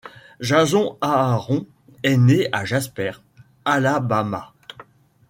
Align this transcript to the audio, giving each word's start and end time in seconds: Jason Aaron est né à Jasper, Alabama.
Jason 0.39 0.97
Aaron 1.01 1.67
est 2.01 2.17
né 2.17 2.49
à 2.51 2.65
Jasper, 2.65 3.11
Alabama. 3.65 4.51